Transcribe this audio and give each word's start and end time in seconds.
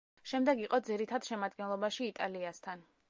შემდეგ 0.29 0.61
იყო 0.61 0.79
ძირითად 0.87 1.29
შემადგენლობაში 1.31 2.09
იტალიასთან. 2.13 2.83